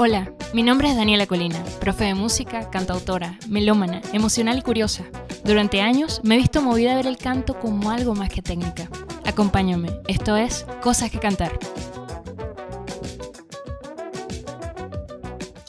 [0.00, 5.04] Hola, mi nombre es Daniela Colina, profe de música, cantautora, melómana, emocional y curiosa.
[5.44, 8.88] Durante años me he visto movida a ver el canto como algo más que técnica.
[9.24, 11.58] Acompáñame, esto es Cosas que Cantar.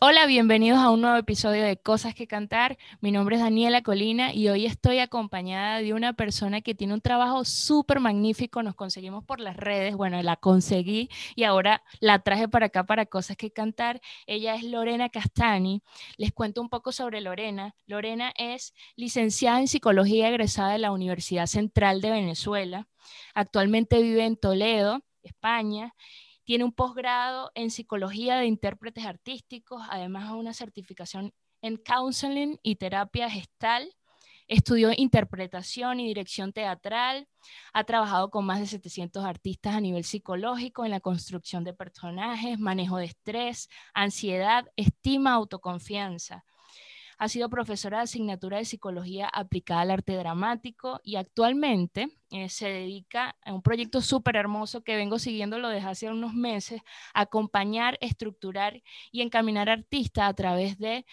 [0.09, 2.79] Hola, bienvenidos a un nuevo episodio de Cosas que Cantar.
[2.99, 7.01] Mi nombre es Daniela Colina y hoy estoy acompañada de una persona que tiene un
[7.01, 8.63] trabajo súper magnífico.
[8.63, 13.05] Nos conseguimos por las redes, bueno, la conseguí y ahora la traje para acá para
[13.05, 14.01] Cosas que Cantar.
[14.25, 15.83] Ella es Lorena Castani.
[16.17, 17.75] Les cuento un poco sobre Lorena.
[17.85, 22.87] Lorena es licenciada en Psicología egresada de la Universidad Central de Venezuela.
[23.35, 25.93] Actualmente vive en Toledo, España
[26.49, 31.31] tiene un posgrado en psicología de intérpretes artísticos, además de una certificación
[31.61, 33.95] en counseling y terapia gestal.
[34.47, 37.27] Estudió interpretación y dirección teatral.
[37.71, 42.57] Ha trabajado con más de 700 artistas a nivel psicológico en la construcción de personajes,
[42.57, 46.45] manejo de estrés, ansiedad, estima, autoconfianza.
[47.19, 52.69] Ha sido profesora de asignatura de psicología aplicada al arte dramático y actualmente eh, se
[52.69, 56.81] dedica a un proyecto súper hermoso que vengo siguiéndolo desde hace unos meses,
[57.13, 61.05] acompañar, estructurar y encaminar artistas a través de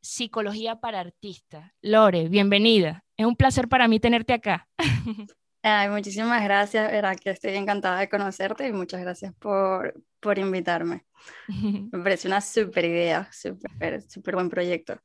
[0.00, 1.70] psicología para artistas.
[1.80, 3.04] Lore, bienvenida.
[3.16, 4.68] Es un placer para mí tenerte acá.
[5.62, 11.06] Ay, muchísimas gracias, verdad que estoy encantada de conocerte y muchas gracias por, por invitarme.
[11.92, 15.00] Me parece una súper idea, súper, súper buen proyecto.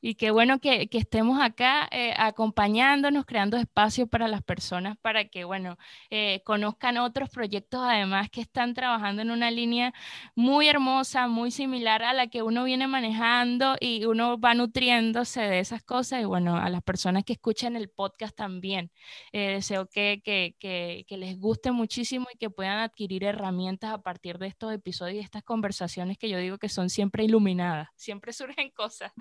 [0.00, 5.44] Y qué bueno que, estemos acá eh, acompañándonos, creando espacios para las personas para que,
[5.44, 5.76] bueno,
[6.10, 9.92] eh, conozcan otros proyectos además que están trabajando en una línea
[10.34, 15.60] muy hermosa, muy similar a la que uno viene manejando y uno va nutriéndose de
[15.60, 16.22] esas cosas.
[16.22, 18.90] Y bueno, a las personas que escuchan el podcast también,
[19.32, 24.46] eh, deseo que, que les guste muchísimo y que puedan adquirir herramientas a partir de
[24.46, 29.12] estos episodios y estas conversaciones que yo digo que son siempre iluminadas, siempre surgen cosas.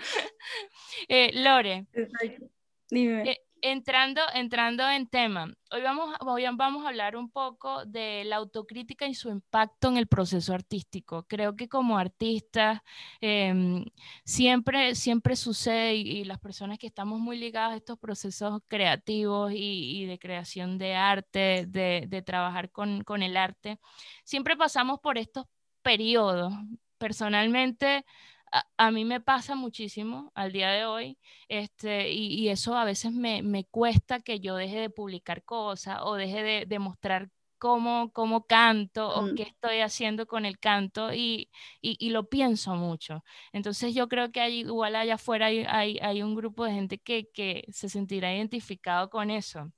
[1.07, 1.85] Eh, Lore,
[2.91, 8.37] eh, entrando, entrando en tema, hoy vamos, hoy vamos a hablar un poco de la
[8.37, 11.23] autocrítica y su impacto en el proceso artístico.
[11.27, 12.81] Creo que como artistas
[13.21, 13.85] em,
[14.23, 20.05] siempre, siempre sucede y, las personas que estamos muy ligadas a estos procesos creativos y,
[20.05, 23.79] de creación de arte, de, de trabajar con, con el arte,
[24.23, 25.45] siempre pasamos por estos
[25.81, 26.53] periodos.
[26.97, 28.05] Personalmente,
[28.77, 31.17] a, mí me pasa muchísimo al día de hoy,
[31.49, 36.65] este, y, eso a veces me, cuesta que yo deje de publicar cosas o deje
[36.65, 39.35] de, mostrar cómo, cómo canto o mm.
[39.35, 41.49] qué estoy haciendo con el canto y,
[41.99, 43.23] lo pienso mucho.
[43.51, 47.89] Entonces yo creo que hay, igual allá afuera hay, un grupo de gente que, se
[47.89, 49.71] sentirá identificado con eso.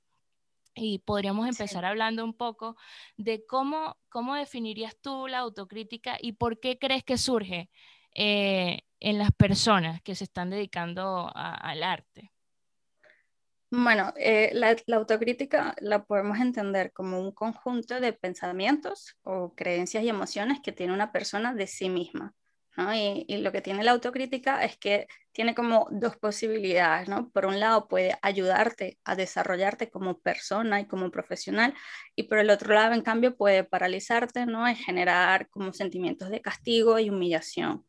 [0.74, 2.76] Y podríamos empezar hablando un poco
[3.16, 7.68] de cómo, cómo definirías tú la autocrítica y por qué crees que surge.
[8.20, 12.32] Eh, en las personas que se están dedicando al arte?
[13.70, 20.08] Bueno, eh, la, autocrítica la podemos entender como un conjunto de pensamientos o creencias y
[20.08, 22.34] emociones que tiene una persona de sí misma.
[22.92, 27.28] Y, y, lo que tiene la autocrítica es que tiene como dos posibilidades, ¿no?
[27.30, 31.74] Por un lado puede ayudarte a desarrollarte como persona y como profesional
[32.16, 34.68] y por el otro lado, en cambio, puede paralizarte, ¿no?
[34.68, 37.84] Y generar como sentimientos de castigo y humillación.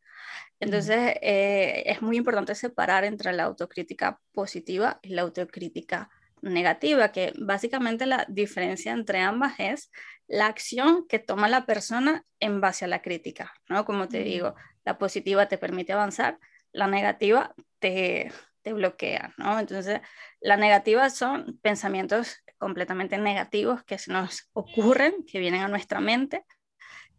[0.59, 6.09] Entonces, eh, es muy importante separar entre la autocrítica positiva y la autocrítica
[6.42, 9.92] negativa, que básicamente la diferencia entre ambas es
[10.28, 13.86] la acción que toma la persona en base a la crítica, ¿no?
[13.86, 14.56] Como te digo,
[14.86, 16.40] la positiva te permite avanzar,
[16.72, 18.31] la negativa te,
[18.62, 19.59] te bloquea, ¿no?
[19.59, 20.02] Entonces,
[20.40, 26.46] la negativa son pensamientos completamente negativos que se nos ocurren, que vienen a nuestra mente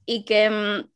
[0.05, 0.91] y que mm,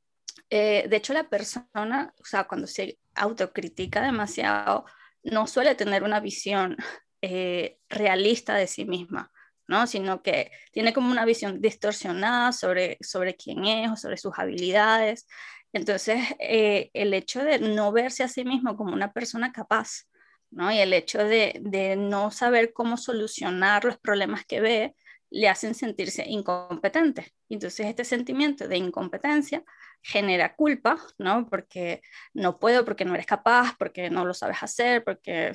[0.50, 4.84] eh, de hecho, la persona, o sea, cuando se autocritica demasiado,
[5.22, 6.76] no suele tener una visión
[7.22, 9.32] eh, realista de sí misma,
[9.66, 9.86] ¿no?
[9.86, 15.26] Sino que tiene como una visión distorsionada sobre, sobre quién es o sobre sus habilidades.
[15.72, 20.04] Entonces, eh, el hecho de no verse a sí mismo como una persona capaz,
[20.50, 20.70] ¿no?
[20.70, 24.94] Y el hecho de, de no saber cómo solucionar los problemas que ve,
[25.34, 27.34] le hacen sentirse incompetente.
[27.48, 29.64] Entonces, este sentimiento de incompetencia
[30.00, 31.48] genera culpa, ¿no?
[31.50, 32.02] Porque
[32.34, 35.52] no puedo, porque no eres capaz, porque no lo sabes hacer, porque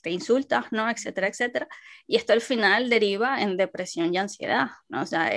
[0.00, 0.88] te insultas, ¿no?
[0.88, 1.66] Etcétera, etcétera.
[2.06, 5.02] Y esto al final deriva en depresión y ansiedad, ¿no?
[5.02, 5.28] O sea,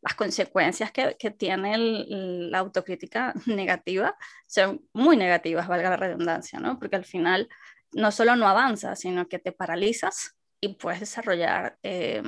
[0.00, 4.16] las consecuencias que, que tiene la autocrítica negativa
[4.46, 6.78] son muy negativas, valga la redundancia, ¿no?
[6.78, 7.48] Porque al final
[7.90, 12.22] no solo no avanzas, sino que te paralizas y puedes desarrollar eh,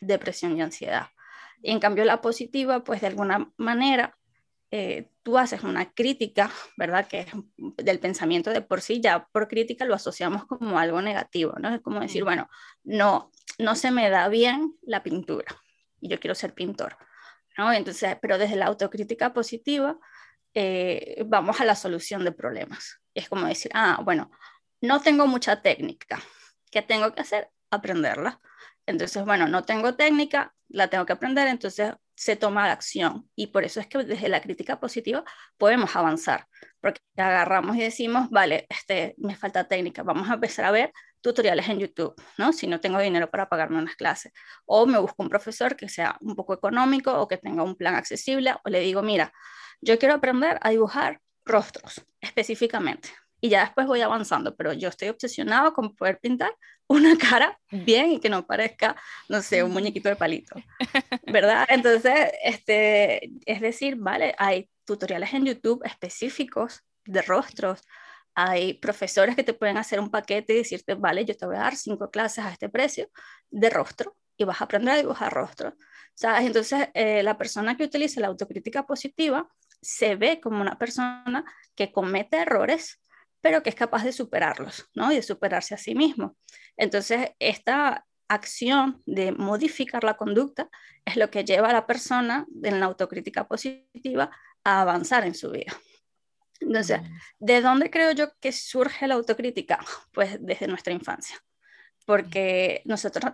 [0.00, 1.08] depresión y ansiedad.
[1.62, 4.16] Y en cambio la positiva, pues de alguna manera
[4.70, 7.06] eh, tú haces una crítica, ¿verdad?
[7.06, 11.54] Que es del pensamiento de por sí, ya por crítica lo asociamos como algo negativo,
[11.58, 11.74] ¿no?
[11.74, 12.48] Es como decir, bueno,
[12.82, 15.46] no, no se me da bien la pintura
[16.00, 16.96] y yo quiero ser pintor,
[17.56, 17.72] ¿no?
[17.72, 19.98] Entonces, pero desde la autocrítica positiva,
[20.54, 23.00] eh, vamos a la solución de problemas.
[23.14, 24.30] Es como decir, ah, bueno,
[24.80, 26.20] no tengo mucha técnica,
[26.70, 27.50] ¿qué tengo que hacer?
[27.70, 28.40] Aprenderla.
[28.86, 33.28] Entonces, bueno, no tengo técnica, la tengo que aprender, entonces se toma la acción.
[33.34, 35.24] Y por eso es que desde la crítica positiva
[35.58, 36.46] podemos avanzar,
[36.80, 41.68] porque agarramos y decimos, vale, este, me falta técnica, vamos a empezar a ver tutoriales
[41.68, 42.52] en YouTube, ¿no?
[42.52, 44.32] Si no tengo dinero para pagarme unas clases.
[44.64, 47.96] O me busco un profesor que sea un poco económico o que tenga un plan
[47.96, 49.32] accesible, o le digo, mira,
[49.80, 53.08] yo quiero aprender a dibujar rostros específicamente.
[53.40, 56.54] Y ya después voy avanzando, pero yo estoy obsesionado con poder pintar
[56.88, 58.96] una cara bien y que no parezca,
[59.28, 60.54] no sé, un muñequito de palito,
[61.26, 61.66] ¿verdad?
[61.68, 67.82] Entonces, este, es decir, vale, hay tutoriales en YouTube específicos de rostros,
[68.34, 71.60] hay profesores que te pueden hacer un paquete y decirte, vale, yo te voy a
[71.60, 73.10] dar cinco clases a este precio
[73.50, 75.74] de rostro y vas a aprender a dibujar rostros.
[76.14, 76.46] ¿Sabes?
[76.46, 79.48] Entonces, eh, la persona que utiliza la autocrítica positiva
[79.82, 81.44] se ve como una persona
[81.74, 83.00] que comete errores,
[83.46, 85.12] pero que es capaz de superarlos, ¿no?
[85.12, 86.36] Y de superarse a sí mismo.
[86.76, 90.68] Entonces, esta acción de modificar la conducta
[91.04, 94.32] es lo que lleva a la persona en la autocrítica positiva
[94.64, 95.72] a avanzar en su vida.
[96.58, 97.02] Entonces,
[97.38, 99.78] ¿de dónde creo yo que surge la autocrítica?
[100.12, 101.38] Pues desde nuestra infancia.
[102.04, 103.30] Porque nosotros,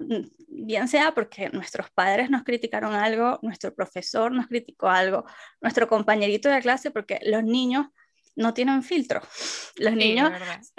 [0.47, 5.25] bien sea porque nuestros padres nos criticaron algo, nuestro profesor nos criticó algo,
[5.63, 7.87] nuestro compañerito de clase, porque los niños
[8.37, 9.21] no tienen filtro.
[9.77, 10.33] Los niños,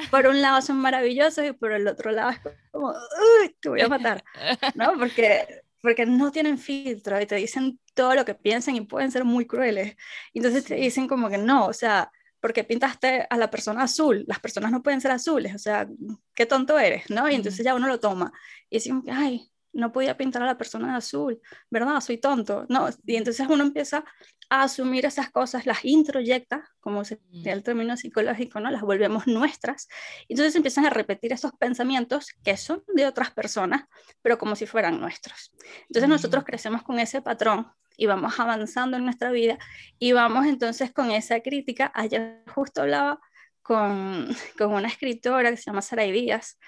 [0.09, 2.39] por un lado, son maravillosos y por el otro lado es
[2.71, 4.23] como, uy, te voy a matar,
[4.75, 4.97] ¿no?
[4.97, 9.23] Porque, porque no tienen filtro y te dicen todo lo que piensan y pueden ser
[9.23, 9.95] muy crueles.
[10.33, 14.39] Entonces te dicen como que no, o sea, porque pintaste a la persona azul, las
[14.39, 15.87] personas no pueden ser azules, o sea,
[16.33, 17.29] qué tonto eres, ¿no?
[17.29, 18.33] Y entonces ya uno lo toma
[18.69, 21.99] y decimos, ay, no podía pintar a la persona de azul, ¿verdad?
[21.99, 22.87] Soy tonto, ¿no?
[23.05, 24.05] Y entonces uno empieza
[24.49, 28.69] a asumir esas cosas, las introyecta, como se dice el término psicológico, ¿no?
[28.69, 29.87] Las volvemos nuestras.
[30.27, 33.85] Y entonces empiezan a repetir esos pensamientos que son de otras personas,
[34.21, 35.51] pero como si fueran nuestros.
[35.87, 39.57] Entonces nosotros crecemos con ese patrón y vamos avanzando en nuestra vida
[39.99, 41.91] y vamos entonces con esa crítica.
[41.95, 43.19] Ayer justo hablaba
[43.61, 44.27] con,
[44.57, 46.59] con una escritora que se llama Saray Díaz,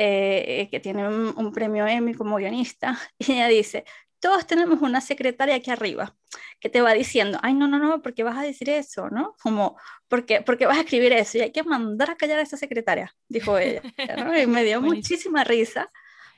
[0.00, 3.84] eh, que tiene un, premio Emmy como guionista, y ella dice,
[4.20, 6.16] todos tenemos una secretaria aquí arriba
[6.60, 9.10] que te va diciendo, ay, no, no, no, ¿por qué vas a decir eso?
[9.10, 9.34] ¿no?
[9.42, 11.38] Como, ¿por qué, ¿por qué vas a escribir eso?
[11.38, 13.82] Y hay que mandar a callar a esa secretaria, dijo ella.
[14.40, 15.90] Y me dio muchísima risa,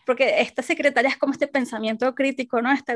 [0.07, 2.73] porque esta secretaria es como este pensamiento crítico, ¿no?
[2.73, 2.95] Está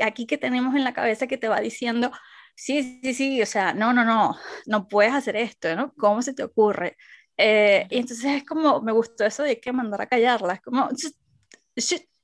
[0.00, 2.10] aquí que tenemos en la cabeza que te va diciendo,
[2.54, 4.36] sí, sí, sí, o sea, no, no, no,
[4.66, 5.92] no puedes hacer esto, ¿no?
[5.94, 6.96] ¿Cómo se te ocurre?
[7.36, 10.88] Eh, y entonces es como, me gustó eso de que mandar a callarla, es como,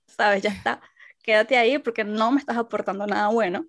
[0.07, 0.81] sabes, ya está,
[1.23, 3.67] quédate ahí porque no me estás aportando nada bueno.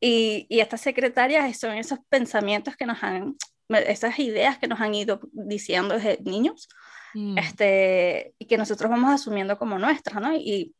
[0.00, 3.36] Y, y estas secretarias son esos pensamientos que nos han,
[3.68, 6.68] esas ideas que nos han ido diciendo desde niños,
[7.14, 7.38] mm.
[7.38, 10.34] este, y que nosotros vamos asumiendo como nuestras, ¿no?
[10.34, 10.74] Y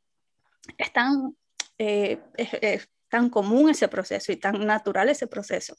[0.77, 1.37] es tan,
[1.79, 5.77] eh, es tan común ese proceso y tan natural ese proceso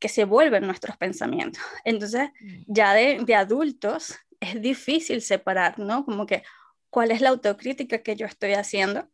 [0.00, 1.62] que se vuelven nuestros pensamientos.
[1.84, 2.62] Entonces, mm.
[2.66, 6.04] ya de, de adultos es difícil separar, ¿no?
[6.04, 6.42] Como que,
[6.90, 9.08] ¿cuál es la autocrítica que yo estoy haciendo?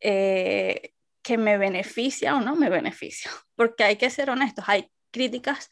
[0.00, 0.92] Eh,
[1.22, 3.30] que me beneficia o no me beneficia.
[3.56, 5.70] Porque hay que ser honestos, hay críticas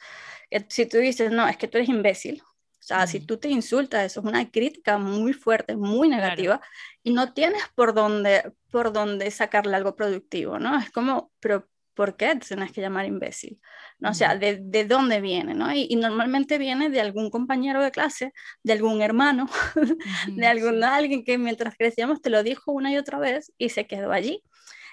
[0.48, 2.42] que si tú dices, no, es que tú eres imbécil,
[2.85, 3.26] o sea, si mm.
[3.26, 6.61] tú te insultas, eso es una crítica muy fuerte, muy negativa,
[7.03, 10.79] y no tienes por dónde, por dónde sacarle algo productivo, ¿no?
[10.79, 13.59] Es como, pero ¿por qué te tienes que llamar imbécil?
[14.00, 14.11] ¿No?
[14.11, 15.55] O sea, ¿de, de dónde viene?
[15.55, 15.73] ¿no?
[15.73, 19.49] Y, normalmente viene de algún compañero de clase, de algún hermano,
[20.37, 23.87] de algún, alguien que mientras crecíamos te lo dijo una y otra vez y se
[23.87, 24.43] quedó allí.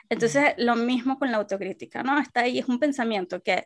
[0.10, 2.20] Entonces, lo mismo con la autocrítica, ¿no?
[2.20, 3.66] Está ahí, es un pensamiento que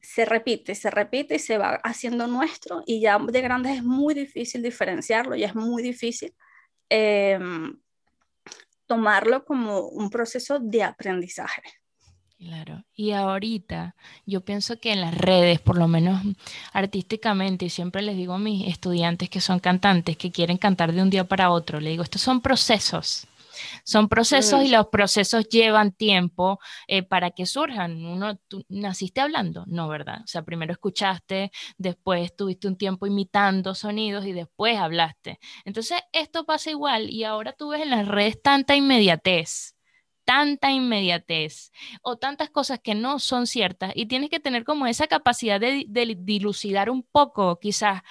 [0.00, 4.14] se repite, se repite y se va haciendo nuestro y ya de grandes es muy
[4.14, 6.34] difícil diferenciarlo y es muy difícil
[6.88, 7.78] em,
[8.86, 11.62] tomarlo como un proceso de aprendizaje.
[12.38, 16.22] Claro, y ahorita yo pienso que en las redes, por lo menos
[16.72, 21.02] artísticamente, y siempre les digo a mis estudiantes que son cantantes, que quieren cantar de
[21.02, 23.26] un día para otro, le digo, estos son procesos.
[23.84, 28.04] Son procesos y los procesos llevan tiempo eh, para que surjan.
[28.04, 30.20] Uno, tú naciste hablando, no, ¿verdad?
[30.24, 35.38] O sea, primero escuchaste, después tuviste un tiempo imitando sonidos y después hablaste.
[35.64, 39.74] Entonces, esto pasa igual y ahora tú ves en las redes tanta inmediatez
[40.30, 41.72] tanta inmediatez
[42.02, 45.86] o tantas cosas que no son ciertas y tienes que tener como esa capacidad de,
[46.20, 48.02] dilucidar un poco, quizás,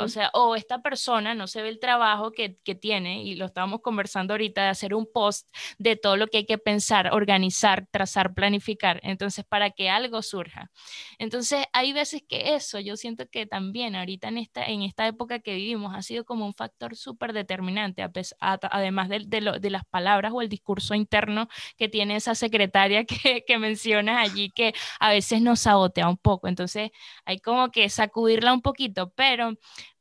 [0.00, 3.44] o sea, o esta persona no se ve el trabajo que, que, tiene y lo
[3.44, 5.46] estábamos conversando ahorita de hacer un post
[5.78, 10.70] de todo lo que hay que pensar, organizar, trazar, planificar, entonces para que algo surja.
[11.18, 15.40] Entonces, hay veces que eso, yo siento que también ahorita en esta, en esta época
[15.40, 18.02] que vivimos ha sido como un factor súper determinante,
[18.40, 21.41] además de, de, de las palabras o el discurso interno
[21.76, 26.48] que tiene esa secretaria que, que mencionas allí, que a veces nos sabotea un poco.
[26.48, 26.90] Entonces
[27.24, 29.52] hay como que sacudirla un poquito, pero,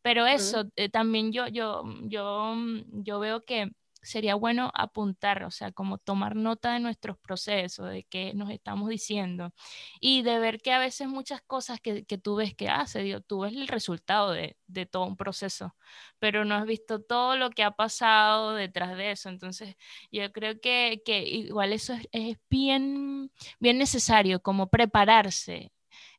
[0.01, 2.55] pero eso eh, también yo, yo, yo,
[2.93, 3.71] yo veo que
[4.01, 8.89] sería bueno apuntar, o sea, como tomar nota de nuestros procesos, de qué nos estamos
[8.89, 9.53] diciendo
[9.99, 13.21] y de ver que a veces muchas cosas que, que tú ves que hace, digo,
[13.21, 15.75] tú ves el resultado de, de, todo un proceso,
[16.19, 19.29] pero no has visto todo lo que ha pasado detrás de eso.
[19.29, 19.75] Entonces,
[20.11, 25.71] yo creo que, que igual eso es, es, bien, bien necesario, como prepararse.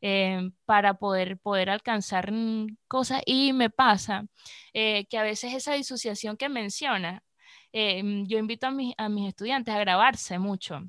[0.02, 2.32] Eh, para poder, poder alcanzar
[2.88, 4.26] cosas y me pasa
[4.74, 7.22] eh, que a veces esa disociación que menciona
[7.72, 10.82] Em, yo invito a, a mis estudiantes a grabarse mucho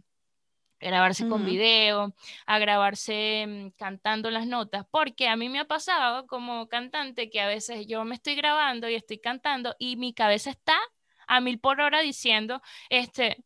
[0.83, 2.13] grabarse con video,
[2.45, 7.41] a grabarse mm, cantando las notas, porque a mí me ha pasado como cantante que
[7.41, 10.75] a veces yo me estoy grabando y estoy cantando y mi cabeza está
[11.27, 13.43] a mil por hora diciendo, este,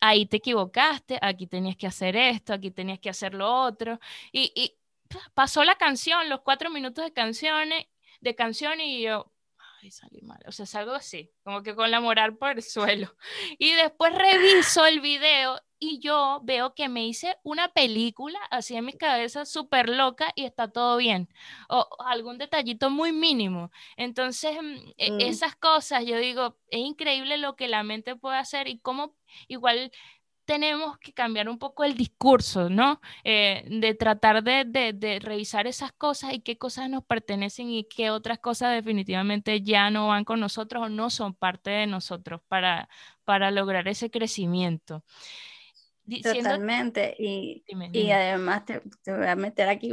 [0.00, 3.98] ahí te equivocaste, aquí tenías que hacer esto, aquí tenías que hacer lo otro,
[4.30, 4.76] y, y
[5.34, 7.86] pasó la canción, los cuatro minutos de canciones,
[8.20, 9.31] de canción y yo,
[9.82, 10.40] y salí mal.
[10.46, 13.14] O sea, salgo así, como que con la moral por el suelo.
[13.58, 18.84] Y después reviso el video y yo veo que me hice una película así en
[18.84, 21.28] mi cabeza súper loca y está todo bien.
[21.68, 23.72] O, algún detallito muy mínimo.
[23.96, 25.20] Entonces, mm, e, mm.
[25.22, 29.16] esas cosas, yo digo, es increíble lo que la mente puede hacer y cómo
[29.48, 29.90] igual
[30.44, 33.00] tenemos que cambiar un poco el discurso, ¿no?
[33.24, 38.10] Eh, de tratar de, de, revisar esas cosas y qué cosas nos pertenecen y qué
[38.10, 42.88] otras cosas definitivamente ya no van con nosotros o no son parte de nosotros para,
[43.24, 45.04] para lograr ese crecimiento.
[46.22, 47.14] Totalmente.
[47.18, 49.92] Y, y además te, te, voy a meter aquí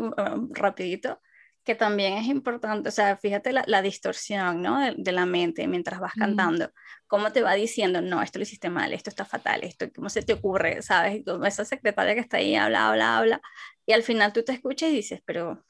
[0.51, 1.19] rapidito
[1.69, 4.79] que también es importante, o sea, fíjate la, distorsión, ¿no?
[4.97, 6.71] De, la mente mientras vas cantando,
[7.05, 10.23] cómo te va diciendo, no, esto lo hiciste mal, esto está fatal, esto, ¿cómo se
[10.23, 10.81] te ocurre?
[10.81, 11.21] ¿Sabes?
[11.23, 13.41] Como esa secretaria que está ahí, habla, habla, habla,
[13.85, 15.63] y al final tú te escuchas y dices, pero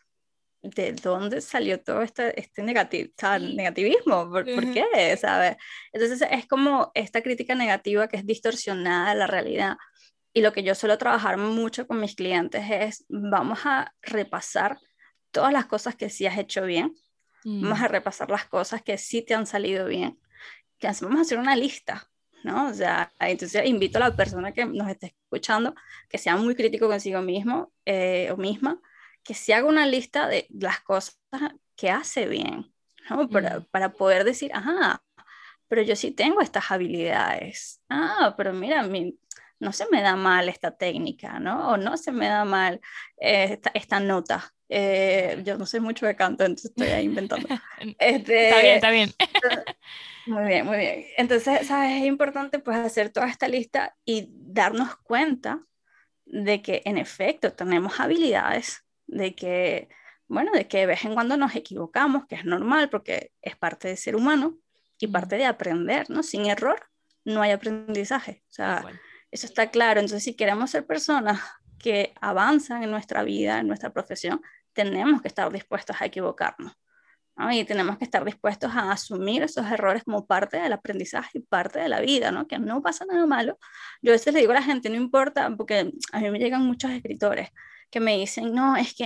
[0.61, 4.29] ¿de dónde salió todo este, este negativismo?
[4.29, 5.17] ¿Por, ¿Por, qué?
[5.17, 5.57] ¿Sabes?
[5.91, 9.75] Entonces es como esta crítica negativa que es distorsionada de la realidad.
[10.31, 14.79] Y lo que yo suelo trabajar mucho con mis clientes es, vamos a repasar
[15.31, 16.95] todas las cosas que sí has hecho bien,
[17.43, 17.83] vamos mm.
[17.83, 20.19] a repasar las cosas que sí te han salido bien,
[20.77, 22.09] que vamos a hacer una lista,
[22.43, 22.69] ¿no?
[22.69, 25.75] O sea, entonces invito a la persona que nos esté escuchando
[26.09, 28.79] que sea muy crítico consigo mismo eh, o misma,
[29.23, 31.19] que se haga una lista de las cosas
[31.75, 32.73] que hace bien,
[33.09, 33.29] ¿no?
[33.29, 33.65] Para, mm.
[33.71, 35.03] para poder decir, ajá,
[35.69, 37.81] pero yo sí tengo estas habilidades.
[37.89, 39.17] Ah, pero mira, mi,
[39.59, 41.69] no se me da mal esta técnica, ¿no?
[41.71, 42.81] O no se me da mal
[43.17, 44.53] eh, esta, esta, nota.
[44.69, 47.47] Eh, yo no sé mucho de canto, entonces estoy ahí inventando.
[47.99, 49.13] Este, está bien, está bien.
[50.27, 51.05] muy bien, muy bien.
[51.17, 52.01] Entonces, ¿sabes?
[52.01, 55.61] Es importante pues hacer toda esta lista y darnos cuenta
[56.25, 59.89] de que en efecto tenemos habilidades, de que,
[60.27, 63.87] bueno, de que de vez en cuando nos equivocamos, que es normal porque es parte
[63.87, 64.57] de ser humano
[64.99, 66.23] y parte de aprender, ¿no?
[66.23, 66.89] Sin error
[67.25, 68.43] no hay aprendizaje.
[68.49, 68.85] O sea,
[69.31, 69.99] eso está claro.
[69.99, 71.39] Entonces, si queremos ser personas
[71.77, 74.41] que avanzan en nuestra vida, en nuestra profesión,
[74.73, 76.73] tenemos que estar dispuestos a equivocarnos.
[77.37, 77.51] ¿no?
[77.51, 81.79] Y tenemos que estar dispuestos a asumir esos errores como parte del aprendizaje y parte
[81.79, 82.47] de la vida, ¿no?
[82.47, 83.57] Que no pasa nada malo.
[84.01, 86.65] Yo a veces le digo a la gente, no importa, porque a mí me llegan
[86.65, 87.49] muchos escritores
[87.89, 89.05] que me dicen, no, es que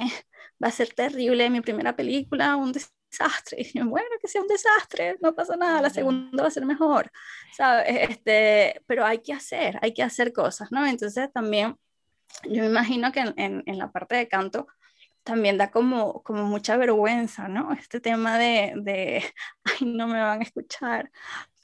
[0.63, 2.73] va a ser terrible mi primera película, un
[3.13, 3.61] desastre.
[3.61, 6.65] Y yo, bueno, que sea un desastre, no pasa nada, la segunda va a ser
[6.65, 7.11] mejor,
[7.55, 7.85] ¿sabes?
[8.09, 10.85] Este, pero hay que hacer, hay que hacer cosas, ¿no?
[10.85, 11.77] Entonces también
[12.45, 14.67] yo me imagino que en, en, la parte de canto
[15.23, 17.71] también da como, como mucha vergüenza, ¿no?
[17.73, 19.23] Este tema de, de,
[19.63, 21.11] ay, no me van a escuchar,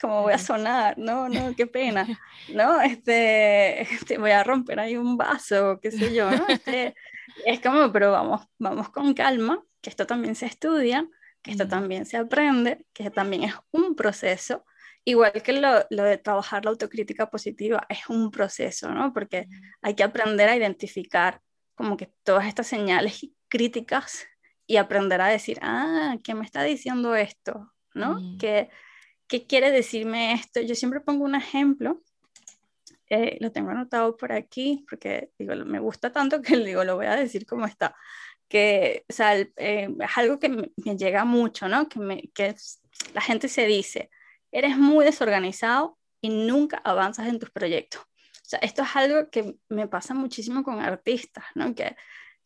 [0.00, 2.06] cómo voy a sonar, no, no, qué pena,
[2.54, 2.80] ¿no?
[2.80, 6.46] Este, este voy a romper ahí un vaso, qué sé yo, ¿no?
[6.48, 6.94] Este,
[7.44, 11.06] es como, pero vamos, vamos con calma, que esto también se estudia,
[11.42, 14.64] que esto también se aprende, que también es un proceso
[15.04, 19.12] igual que lo, lo, de trabajar la autocrítica positiva, es un proceso, ¿no?
[19.12, 19.48] Porque
[19.82, 21.40] hay que aprender a identificar
[21.74, 24.26] como que todas estas señales críticas
[24.66, 27.72] y aprender a decir, ah, ¿qué me está diciendo esto?
[27.94, 28.20] ¿No?
[28.20, 28.38] Mm.
[28.38, 28.70] ¿Qué,
[29.26, 30.60] ¿Qué, quiere decirme esto?
[30.60, 32.02] Yo siempre pongo un ejemplo,
[33.08, 37.06] eh, lo tengo anotado por aquí, porque digo, me gusta tanto que digo, lo voy
[37.06, 37.96] a decir como está,
[38.50, 41.88] que o sea, eh, es algo que me, llega mucho, ¿no?
[41.88, 42.54] Que, me, que
[43.14, 44.10] la gente se dice,
[44.52, 48.02] eres muy desorganizado y nunca avanzas en tus proyectos.
[48.02, 51.74] O sea, esto es algo que me pasa muchísimo con artistas, ¿no?
[51.74, 51.96] Que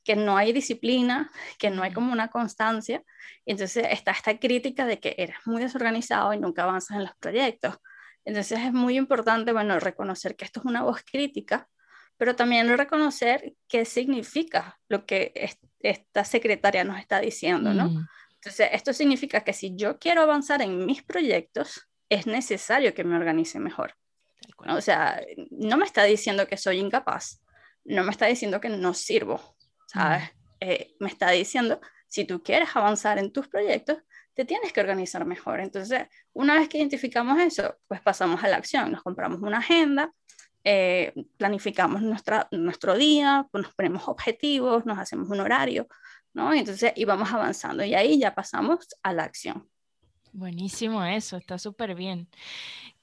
[0.04, 3.02] que no hay disciplina, que no hay como una constancia.
[3.44, 7.16] Y entonces está esta crítica de que eres muy desorganizado y nunca avanzas en los
[7.16, 7.76] proyectos.
[8.24, 11.68] Entonces es muy importante, bueno, reconocer que esto es una voz crítica,
[12.16, 15.32] pero también reconocer qué significa lo que
[15.80, 17.90] esta secretaria nos está diciendo, ¿no?
[17.90, 18.06] Mm.
[18.36, 23.16] Entonces, esto significa que si yo quiero avanzar en mis proyectos, es necesario que me
[23.16, 23.94] organice mejor.
[24.58, 27.40] O sea, no me está diciendo que soy incapaz,
[27.84, 29.56] no me está diciendo que no sirvo,
[30.60, 33.98] eh, me está diciendo, si tú quieres avanzar en tus proyectos,
[34.34, 35.60] te tienes que organizar mejor.
[35.60, 40.12] Entonces, una vez que identificamos eso, pues pasamos a la acción, nos compramos una agenda,
[40.64, 45.86] eh, planificamos nuestra, nuestro día, pues nos ponemos objetivos, nos hacemos un horario,
[46.32, 46.54] ¿no?
[46.54, 49.68] Y entonces, y vamos avanzando y ahí ya pasamos a la acción.
[50.32, 52.28] Buenísimo eso, está súper bien.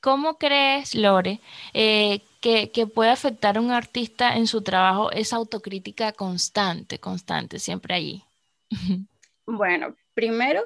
[0.01, 1.39] ¿Cómo crees, Lore,
[1.73, 7.59] eh, que, que, puede afectar a un artista en su trabajo esa autocrítica constante, constante,
[7.59, 8.23] siempre allí?
[9.43, 10.65] Bueno, primero,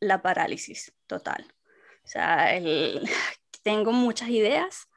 [0.00, 1.44] la parálisis total.
[2.04, 2.48] O sea,
[3.62, 4.88] tengo muchas ideas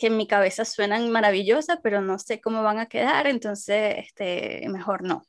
[0.00, 4.66] que en mi cabeza suenan maravillosas, pero no sé cómo van a quedar, entonces este,
[4.70, 5.22] mejor no.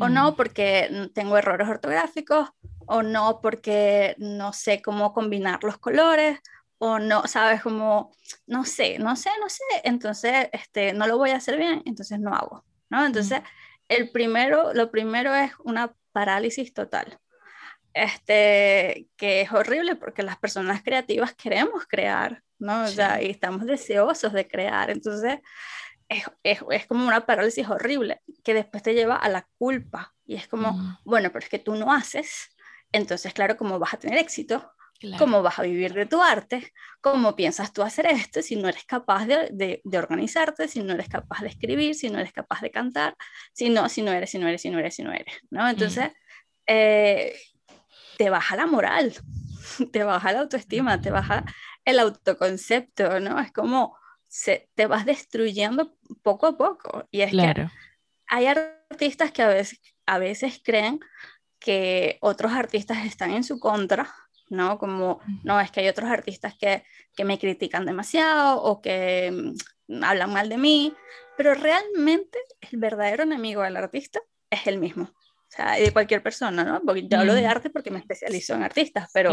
[0.00, 2.48] O no porque tengo errores ortográficos,
[2.86, 6.40] o no porque no sé cómo combinar los colores,
[6.78, 8.10] o no, sabes, como,
[8.46, 12.18] no sé, no sé, no sé, entonces, este, no lo voy a hacer bien, entonces
[12.18, 13.04] no hago, ¿no?
[13.04, 13.42] Entonces,
[13.88, 17.18] el primero, lo primero es una parálisis total,
[17.92, 22.84] este, que es horrible porque las personas creativas queremos crear, ¿no?
[22.84, 25.40] O sea, y estamos deseosos de crear, entonces,
[26.08, 30.36] es, es, es, como una parálisis horrible que después te lleva a la culpa y
[30.36, 32.50] es como, bueno, pero es que tú no haces,
[32.92, 34.72] entonces, claro, ¿cómo vas a tener éxito?
[35.18, 36.72] ¿Cómo vas a vivir de tu arte?
[37.00, 41.08] ¿Cómo piensas tú hacer esto si no eres capaz de, de, organizarte, si no eres
[41.08, 43.16] capaz de escribir, si no eres capaz de cantar,
[43.54, 45.66] si no, si no eres, si no eres, si no eres, si no eres, ¿no?
[45.68, 46.10] Entonces,
[46.66, 47.34] eh,
[48.18, 49.14] te baja la moral,
[49.92, 51.46] te baja la autoestima, te baja
[51.90, 53.38] el autoconcepto, ¿no?
[53.40, 53.96] Es como
[54.28, 57.08] se, te vas destruyendo poco a poco.
[57.10, 57.68] Y es que
[58.26, 61.00] hay artistas que a veces, a veces creen
[61.58, 64.12] que otros artistas están en su contra
[64.50, 64.78] ¿no?
[64.78, 69.54] Como, no, es que hay otros artistas que, que me critican demasiado o que
[69.88, 70.94] mm, hablan mal de mí,
[71.36, 76.64] pero realmente el verdadero enemigo del artista es el mismo, o sea, de cualquier persona,
[76.64, 76.82] ¿no?
[76.84, 79.32] Porque yo hablo de arte porque me especializo en artistas, pero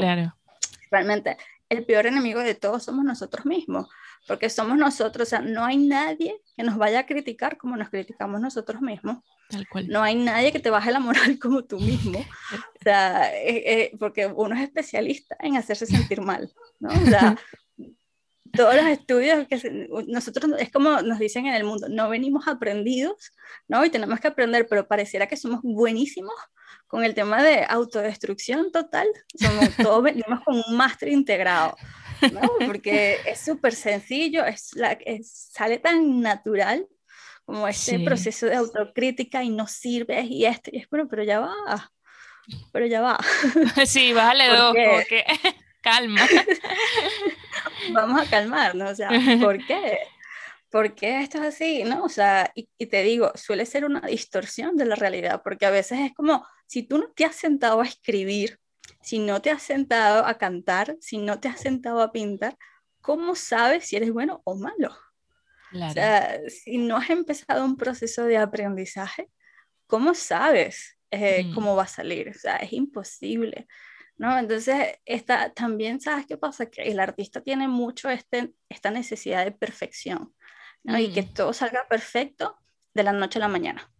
[0.91, 1.37] realmente
[1.69, 3.87] el peor enemigo de todos somos nosotros mismos,
[4.27, 7.89] porque somos nosotros, o sea, no hay nadie que nos vaya a criticar como nos
[7.89, 9.17] criticamos nosotros mismos.
[9.87, 12.19] No hay nadie que te baje la moral como tú mismo.
[12.19, 16.89] O sea, eh, eh, porque uno es especialista en hacerse sentir mal, ¿no?
[16.89, 17.35] O sea,
[18.57, 23.31] todos los estudios que nosotros es como nos dicen en el mundo, no venimos aprendidos,
[23.67, 23.85] ¿no?
[23.85, 26.35] Y tenemos que aprender, pero pareciera que somos buenísimos
[26.87, 29.07] con el tema de autodestrucción total.
[29.39, 31.75] Somos, todos venimos con un máster integrado,
[32.33, 32.41] ¿no?
[32.65, 36.87] Porque es súper sencillo, es la, sale tan natural
[37.45, 41.39] como este proceso de autocrítica y no sirve y esto, y es bueno, pero ya
[41.39, 41.93] va,
[42.73, 43.17] pero ya va.
[43.85, 45.25] Sí, bájale dos, porque
[45.81, 46.27] calma.
[47.91, 49.09] Vamos a calmarnos, o sea,
[49.41, 49.99] ¿por qué?
[50.69, 51.83] ¿Por qué esto es así?
[51.83, 52.03] ¿No?
[52.03, 55.71] O sea, y, y, te digo, suele ser una distorsión de la realidad, porque a
[55.71, 58.59] veces es como, si tú no te has sentado a escribir,
[59.01, 62.57] si no te has sentado a cantar, si no te has sentado a pintar,
[63.01, 64.95] ¿cómo sabes si eres bueno o malo?
[65.73, 69.29] O sea, si no has empezado un proceso de aprendizaje,
[69.85, 71.53] ¿cómo sabes eh, mm.
[71.53, 72.29] cómo va a salir?
[72.29, 73.67] O sea, es imposible.
[74.17, 74.37] ¿No?
[74.37, 79.51] Entonces, esta, también sabes qué pasa, que el artista tiene mucho este, esta necesidad de
[79.51, 80.33] perfección,
[80.83, 80.97] ¿no?
[80.97, 81.33] Y que mm.
[81.33, 82.57] todo salga perfecto
[82.93, 83.91] de la noche a la mañana.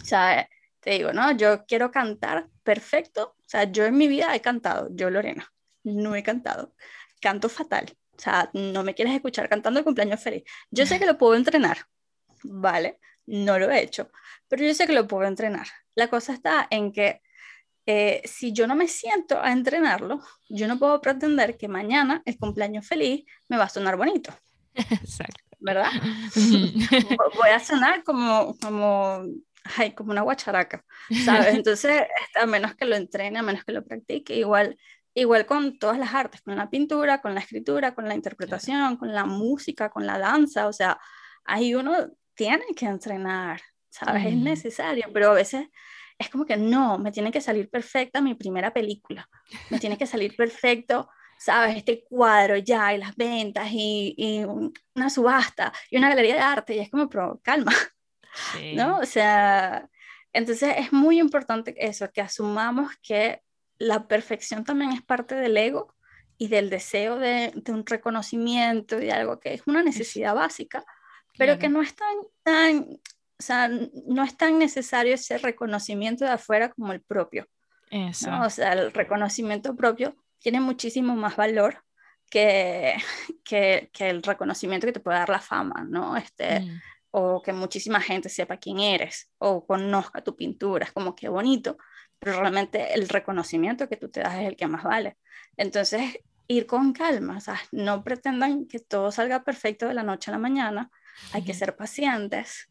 [0.00, 0.48] O sea,
[0.80, 1.32] te digo, ¿no?
[1.32, 3.36] Yo quiero cantar perfecto.
[3.38, 5.52] O sea, yo en mi vida he cantado, yo Lorena,
[5.84, 6.74] no he cantado.
[7.20, 7.96] Canto fatal.
[8.16, 10.42] O sea, no me quieres escuchar cantando el cumpleaños feliz.
[10.70, 11.78] Yo sé que lo puedo entrenar,
[12.42, 12.98] ¿vale?
[13.26, 14.10] No lo he hecho,
[14.48, 15.68] pero yo sé que lo puedo entrenar.
[15.94, 17.22] La cosa está en que
[17.90, 20.20] eh, si yo no me siento a entrenarlo,
[20.50, 24.30] yo no puedo pretender que mañana el cumpleaños feliz me va a sonar bonito.
[24.74, 25.42] Exacto.
[25.58, 25.90] ¿Verdad?
[26.34, 29.24] Voy a sonar como, como,
[29.78, 30.84] ay, como una guacharaca,
[31.24, 31.54] ¿sabes?
[31.54, 32.02] Entonces,
[32.38, 34.78] a menos que lo entrene, a menos que lo practique, igual,
[35.14, 39.14] igual con todas las artes, con la pintura, con la escritura, con la interpretación, con
[39.14, 41.00] la música, con la danza, o sea,
[41.42, 44.26] ahí uno tiene que entrenar, ¿sabes?
[44.26, 45.68] Es necesario, pero a veces
[46.18, 49.28] es como que no, me tiene que salir perfecta mi primera película,
[49.70, 51.76] me tiene que salir perfecto, ¿sabes?
[51.76, 54.44] Este cuadro ya, y las ventas, y,
[54.94, 57.72] una subasta, y una galería de arte, y es como, pero calma,
[58.74, 58.98] ¿no?
[58.98, 59.88] O sea,
[60.32, 63.42] entonces es muy importante eso, que asumamos que
[63.78, 65.94] la perfección también es parte del ego
[66.36, 70.84] y del deseo de, un reconocimiento y de algo que es una necesidad básica,
[71.36, 73.00] pero que no es tan, tan
[73.38, 77.46] o sea, no es tan necesario ese reconocimiento de afuera como el propio.
[77.90, 78.30] Eso.
[78.42, 81.84] O sea, el reconocimiento propio tiene muchísimo más valor
[82.28, 82.96] que,
[83.44, 86.16] que, que, el reconocimiento que te puede dar la fama, ¿no?
[86.16, 86.80] Este, mm.
[87.10, 91.78] O que muchísima gente sepa quién eres o conozca tu pintura, es como que bonito,
[92.18, 95.16] pero realmente el reconocimiento que tú te das es el que más vale.
[95.56, 100.30] Entonces, ir con calma, o sea, no pretendan que todo salga perfecto de la noche
[100.30, 100.90] a la mañana,
[101.32, 102.68] hay que ser pacientes,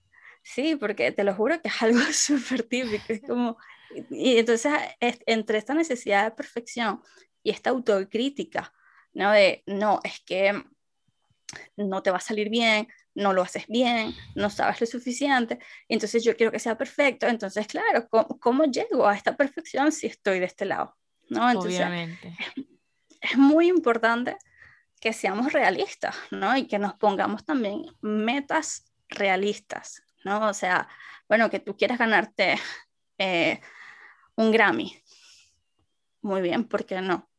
[0.53, 3.03] Sí, porque te lo juro que es algo súper típico.
[3.10, 3.57] Es como,
[4.10, 7.01] y entonces entre esta necesidad de perfección
[7.43, 8.73] y esta autocrítica,
[9.13, 9.31] ¿no?
[9.31, 10.63] De, no, es que
[11.75, 16.23] no te va a salir bien, no lo haces bien, no sabes lo suficiente, entonces
[16.23, 20.45] yo quiero que sea perfecto, entonces claro, ¿cómo, llego a esta perfección si estoy de
[20.45, 20.95] este lado?
[21.29, 21.49] ¿no?
[21.49, 22.38] Entonces, Obviamente.
[22.39, 22.65] Es,
[23.31, 24.38] es, muy importante
[24.99, 26.55] que seamos realistas, ¿no?
[26.55, 30.47] Y que nos pongamos también metas realistas, ¿no?
[30.47, 30.88] O sea,
[31.27, 32.56] bueno, que tú quieras ganarte
[33.17, 33.60] eh,
[34.36, 34.97] un Grammy.
[36.21, 37.30] Muy bien, ¿por qué no?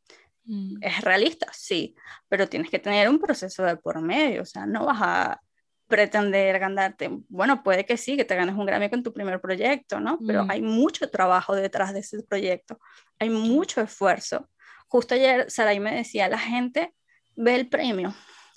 [0.45, 0.77] Mm.
[0.81, 1.95] Es realista, sí,
[2.27, 5.41] pero tienes que tener un proceso de por medio, o sea, no vas a
[5.87, 9.99] pretender ganarte, bueno, puede que sí, que te ganes un Grammy con tu primer proyecto,
[9.99, 10.19] ¿no?
[10.25, 10.51] Pero mm.
[10.51, 12.79] hay mucho trabajo detrás de ese proyecto,
[13.19, 14.49] hay mucho esfuerzo.
[14.87, 16.93] Justo ayer Saray me decía, la gente
[17.35, 18.13] ve el premio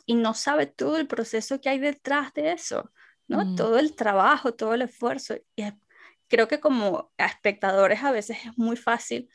[0.06, 2.90] y no sabe todo el proceso que hay detrás de eso.
[3.28, 3.54] ¿No?
[3.54, 5.35] Todo el trabajo, todo el esfuerzo.
[5.56, 5.64] Y
[6.28, 9.28] creo que como espectadores a veces es muy fácil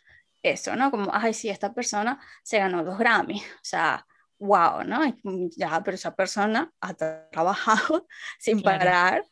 [0.44, 0.92] eso, ¿no?
[0.92, 4.06] Como, ay, sí, esta persona se ganó dos Grammy, o sea,
[4.40, 5.02] wow, ¿no?
[5.56, 6.94] Ya, pero esa persona ha
[7.32, 8.08] trabajado
[8.40, 9.24] sin parar,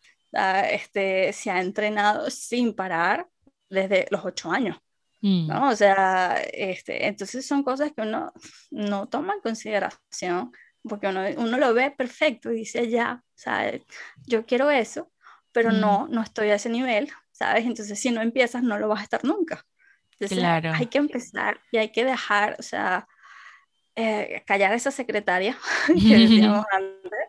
[0.71, 3.27] este, se ha entrenado sin parar
[3.69, 4.77] desde los ocho años.
[5.21, 5.47] Mm.
[5.47, 5.69] ¿no?
[5.69, 8.31] O sea, este, entonces son cosas que uno
[8.69, 10.51] no toma en consideración
[10.87, 13.81] porque uno, uno lo ve perfecto y dice, ya, ¿sabes?
[14.25, 15.11] Yo quiero eso,
[15.51, 17.65] pero no, no estoy a ese nivel, ¿sabes?
[17.65, 19.65] Entonces, si no empiezas, no lo vas a estar nunca.
[20.11, 20.71] Entonces, claro.
[20.73, 23.07] hay que empezar y hay que dejar, o sea,
[23.95, 27.19] eh, callar a esa secretaria que decíamos antes,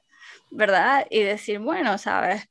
[0.50, 1.06] ¿verdad?
[1.10, 2.48] Y decir, bueno, ¿sabes?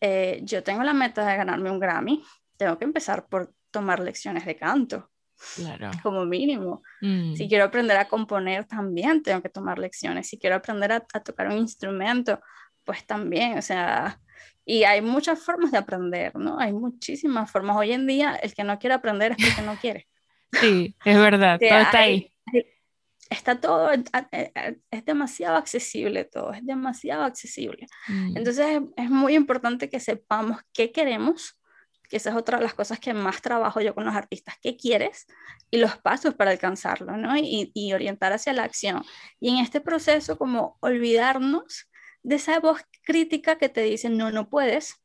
[0.00, 2.22] Eh, yo tengo la meta de ganarme un Grammy,
[2.56, 5.10] tengo que empezar por tomar lecciones de canto.
[5.54, 5.90] Claro.
[6.02, 6.82] Como mínimo.
[7.00, 7.48] Si mm.
[7.48, 10.28] quiero aprender a componer, también tengo que tomar lecciones.
[10.28, 12.40] Si quiero aprender a, tocar un instrumento,
[12.84, 14.20] pues también, o sea,
[14.64, 16.58] y hay muchas formas de aprender, ¿no?
[16.58, 17.76] Hay muchísimas formas.
[17.76, 20.08] Hoy en día, el que no quiere aprender es porque no quiere.
[20.52, 22.32] Sí, es verdad, todo está ahí.
[23.28, 27.88] Está todo, es demasiado accesible todo, es demasiado accesible.
[28.06, 28.36] Mm.
[28.36, 31.58] Entonces es muy importante que sepamos qué queremos
[32.08, 34.76] que esa es otra de las cosas que más trabajo yo con los artistas, qué
[34.76, 35.26] quieres
[35.70, 37.36] y los pasos para alcanzarlo, ¿no?
[37.36, 39.02] Y, y, orientar hacia la acción.
[39.40, 41.88] Y en este proceso, como olvidarnos
[42.22, 45.02] de esa voz crítica que te dice, no, no puedes,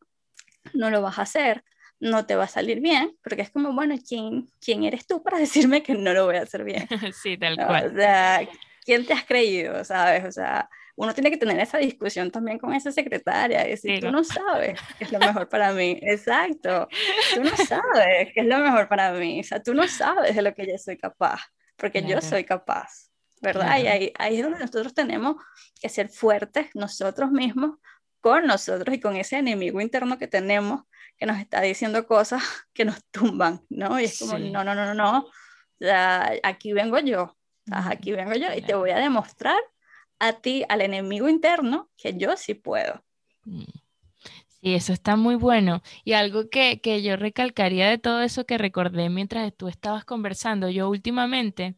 [0.74, 1.64] no lo vas a hacer,
[2.00, 5.38] no te va a salir bien, porque es como, bueno, ¿quién, quién eres tú para
[5.40, 6.88] decirme que no lo voy a hacer bien?
[7.22, 7.92] sí, tal cual.
[7.92, 8.48] O sea,
[8.84, 10.26] ¿quién te has creído, sabes?
[10.26, 14.12] O sea, uno tiene que tener esa discusión también con esa secretaria y decir, tú
[14.12, 15.98] no sabes qué es lo mejor para mí.
[16.02, 16.88] Exacto.
[17.36, 19.40] Tú no sabes qué es lo mejor para mí.
[19.40, 21.42] O sea, tú no sabes de lo que yo soy capaz,
[21.76, 23.10] porque yo soy capaz.
[23.42, 23.80] ¿Verdad?
[23.80, 25.36] Y ahí, ahí es donde nosotros tenemos
[25.82, 27.80] que ser fuertes nosotros mismos
[28.20, 30.84] con nosotros y con ese enemigo interno que tenemos
[31.18, 32.42] que nos está diciendo cosas
[32.74, 34.00] que nos tumban, ¿no?
[34.00, 35.32] Y es como, no, no, no, no, no, o
[35.80, 37.38] sea, aquí vengo yo,
[37.72, 39.60] aquí vengo yo y te voy a demostrar
[40.22, 43.04] a ti, al enemigo interno, que yo sí puedo.
[43.44, 43.64] Mm.
[44.48, 45.82] Sí, eso está muy bueno.
[46.04, 50.70] Y algo que, que, yo recalcaría de todo eso que recordé mientras tú estabas conversando,
[50.70, 51.76] yo últimamente,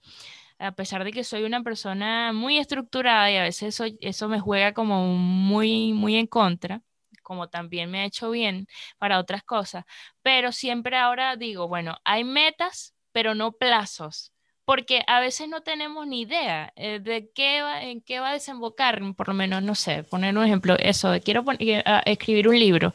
[0.59, 4.41] a pesar de que soy una persona muy estructurada y a veces eso, eso me
[4.41, 6.81] juega como muy, muy en contra,
[7.23, 9.85] como también me ha hecho bien para otras cosas,
[10.21, 14.32] pero siempre ahora digo, bueno, hay metas pero no plazos
[14.65, 18.33] porque a veces no tenemos ni idea eh, de qué va, en qué va a
[18.33, 22.57] desembocar, por lo menos, no sé, poner un ejemplo, eso, de quiero eh, escribir un
[22.59, 22.93] libro.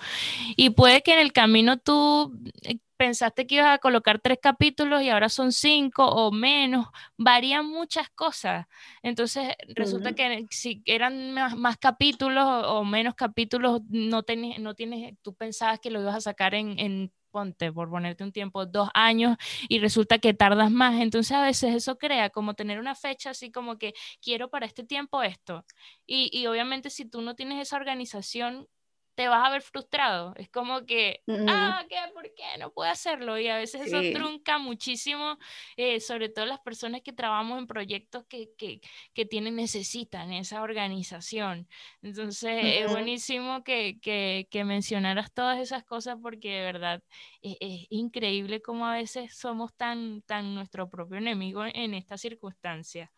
[0.56, 5.02] Y puede que en el camino tú eh, pensaste que ibas a colocar tres capítulos
[5.02, 8.66] y ahora son cinco o menos, varían muchas cosas.
[9.02, 14.24] Entonces, resulta que si eran más, capítulos o, menos capítulos, no,
[14.58, 17.12] no tienes, tú pensabas que lo ibas a sacar en, en
[17.74, 19.36] por ponerte un tiempo, dos años
[19.68, 21.00] y resulta que tardas más.
[21.00, 24.84] Entonces a veces eso crea como tener una fecha así como que quiero para este
[24.84, 25.64] tiempo esto.
[26.06, 28.68] Y, y obviamente si tú no tienes esa organización,
[29.18, 30.32] te vas a ver frustrado.
[30.36, 31.96] Es como que, ah, ¿qué?
[32.14, 33.36] ¿por qué no puedo hacerlo?
[33.36, 35.38] Y a veces eso trunca muchísimo,
[35.76, 38.80] eh, sobre todo las personas que trabajamos en proyectos que, que,
[39.14, 41.66] que tienen, necesitan esa organización.
[42.00, 47.02] Entonces, es buenísimo que, que, que, mencionaras todas esas cosas porque de verdad
[47.42, 53.10] es, es, increíble cómo a veces somos tan, tan nuestro propio enemigo en esta circunstancia.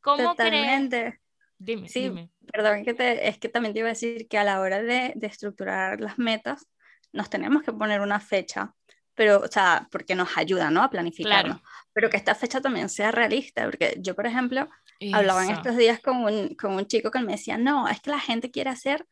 [0.00, 1.20] ¿Cómo Totalmente.
[1.64, 2.12] Dime, sí,
[2.52, 5.12] perdón, que te, es que también te iba a decir que a la hora de,
[5.14, 6.66] de, estructurar las metas,
[7.12, 8.74] nos tenemos que poner una fecha,
[9.14, 10.82] pero, o sea, porque nos ayuda, ¿no?
[10.82, 11.60] A planificarnos.
[11.92, 14.68] Pero que esta fecha también sea realista, porque yo, por ejemplo,
[15.12, 18.10] hablaba en estos días con un, con un chico que me decía, no, es que
[18.10, 19.06] la gente quiere hacer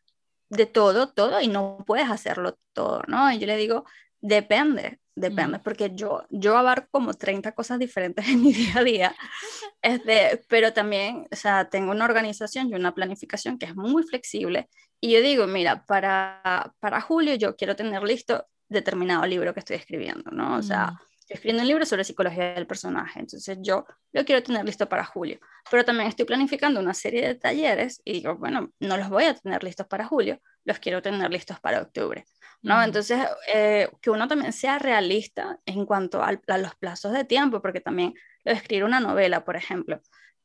[0.49, 3.31] de todo, todo, y no puedes hacerlo todo, ¿no?
[3.31, 3.85] Y yo le digo,
[4.21, 9.17] depende, Depende, porque yo, yo abarco como 30 cosas diferentes en mi día a día,
[9.83, 14.69] este, pero también, o sea, tengo una organización y una planificación que es muy flexible.
[15.01, 19.77] Y yo digo, mira, para, para julio yo quiero tener listo determinado libro que estoy
[19.77, 20.57] escribiendo, ¿no?
[20.57, 20.99] O sea, mm.
[21.31, 25.05] Estoy escribiendo un libro sobre psicología del personaje, entonces yo lo quiero tener listo para
[25.05, 25.39] julio,
[25.71, 29.35] pero también estoy planificando una serie de talleres y digo, bueno, no los voy a
[29.35, 32.25] tener listos para julio, los quiero tener listos para octubre.
[32.63, 32.83] ¿no?
[32.83, 37.81] Entonces, eh, que uno también sea realista en cuanto a, los plazos de tiempo, porque
[37.81, 38.13] también
[38.45, 40.01] lo de escribir una novela, por ejemplo.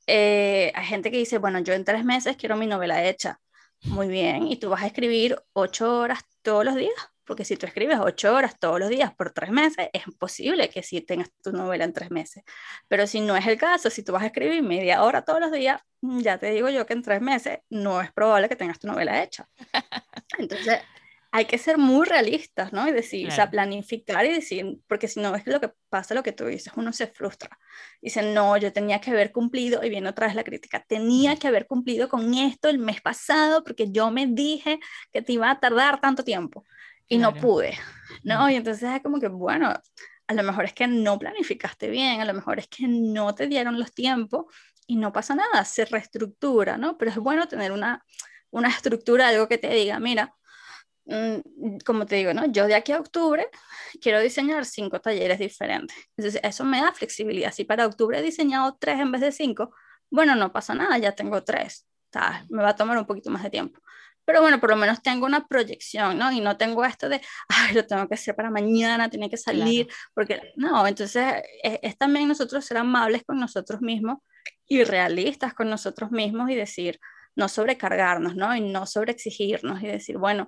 [0.08, 3.40] Eh, hay gente que dice, bueno, yo en tres meses quiero mi novela hecha.
[3.82, 6.94] Muy bien, y tú vas a escribir ocho horas todos los días,
[7.26, 10.84] porque si tú escribes ocho horas todos los días por tres meses, es imposible que
[10.84, 12.44] sí tengas tu novela en tres meses.
[12.88, 15.52] Pero si no es el caso, si tú vas a escribir media hora todos los
[15.52, 18.88] días, ya te digo yo que en tres meses no es probable que tengas tu
[18.88, 19.48] novela hecha.
[20.38, 20.80] Entonces,
[21.36, 22.88] hay que ser muy realistas, ¿no?
[22.88, 26.24] Y decir, o sea, planificar y decir, porque si no es lo que pasa, lo
[26.24, 27.60] que tú dices, uno se frustra.
[28.02, 31.50] Dice, no, yo tenía que haber cumplido, y viene otra vez la crítica, tenía que
[31.50, 34.80] haber cumplido con esto el mes pasado porque yo me dije
[35.12, 36.64] que te iba a tardar tanto tiempo
[37.08, 37.78] y no pude,
[38.24, 38.50] ¿no?
[38.50, 39.74] Y entonces es como que, bueno,
[40.28, 43.48] a lo mejor es que no planificaste bien, a lo mejor es que no te
[43.48, 44.46] dieron los tiempos
[44.88, 46.98] y no pasa nada, se reestructura, ¿no?
[46.98, 48.04] Pero es bueno tener una,
[48.52, 50.36] una estructura, algo que te diga, mira,
[51.06, 52.46] Mm, como te digo, ¿no?
[52.48, 53.48] Yo de aquí a octubre
[54.02, 55.96] quiero diseñar cinco talleres diferentes.
[56.18, 57.52] Entonces, eso me da flexibilidad.
[57.54, 59.74] Si para octubre he diseñado tres en vez de cinco,
[60.10, 61.88] bueno, no pasa nada, ya tengo tres.
[62.50, 63.80] Me va a tomar un poquito más de tiempo.
[64.26, 66.32] Pero bueno, por lo menos tengo una proyección, ¿no?
[66.32, 69.88] Y no tengo esto de, ay, lo tengo que hacer para mañana, tiene que salir,
[70.14, 74.20] porque no, entonces es, es también nosotros ser amables con nosotros mismos
[74.68, 77.00] y realistas con nosotros mismos y decir,
[77.36, 78.56] no sobrecargarnos, ¿no?
[78.56, 80.48] Y no sobreexigirnos y decir, bueno,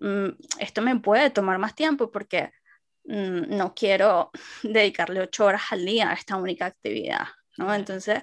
[0.00, 0.28] Mm,
[0.60, 2.52] esto me puede tomar más tiempo porque
[3.04, 4.30] mm, no quiero
[4.62, 7.74] dedicarle ocho horas al día a esta única actividad, ¿no?
[7.74, 8.22] Entonces,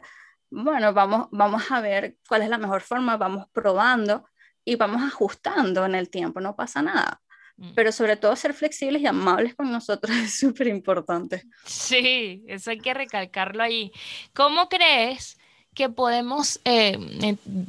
[0.50, 4.28] bueno, vamos, vamos a ver cuál es la mejor forma, vamos probando
[4.66, 7.22] y vamos ajustando en el tiempo, no pasa nada.
[7.58, 7.74] Mm.
[7.76, 11.44] Pero sobre todo ser flexibles y amables con nosotros es súper importante.
[11.66, 13.92] Sí, eso hay que recalcarlo ahí.
[14.34, 15.38] ¿Cómo crees
[15.76, 16.98] que podemos, eh,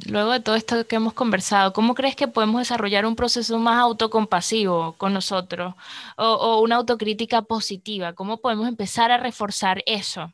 [0.09, 3.77] luego de todo esto que hemos conversado, cómo crees que podemos desarrollar un proceso más
[3.79, 5.75] autocompasivo con nosotros
[6.15, 8.13] o, una autocrítica positiva?
[8.13, 10.33] ¿Cómo podemos empezar a reforzar eso?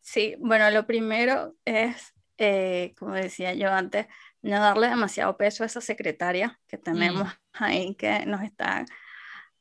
[0.00, 4.06] Sí, bueno, lo primero es, eh, como decía yo antes,
[4.48, 7.64] no darle demasiado peso a esa secretaria que tenemos mm.
[7.64, 8.84] ahí, que nos está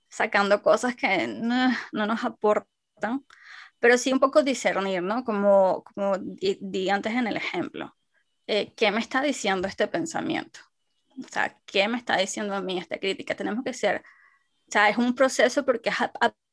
[0.09, 3.25] sacando cosas que no, no nos aportan
[3.79, 5.23] pero sí un poco discernir, ¿no?
[5.23, 7.95] Como, como di, antes en el ejemplo.
[8.47, 10.59] Eh, ¿Qué me está diciendo este pensamiento?
[11.19, 13.35] O sea, ¿qué me está diciendo a mí esta crítica?
[13.35, 14.03] Tenemos que ser,
[14.67, 15.95] o sea, es un proceso porque es